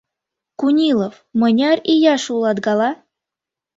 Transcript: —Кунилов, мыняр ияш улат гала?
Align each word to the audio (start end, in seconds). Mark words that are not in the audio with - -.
—Кунилов, 0.59 1.15
мыняр 1.39 1.77
ияш 1.93 2.23
улат 2.33 2.57
гала? 2.65 2.91